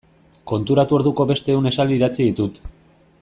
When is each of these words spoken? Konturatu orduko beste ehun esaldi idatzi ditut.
Konturatu 0.51 0.97
orduko 0.99 1.27
beste 1.33 1.55
ehun 1.57 1.71
esaldi 1.73 1.97
idatzi 2.01 2.23
ditut. 2.31 2.59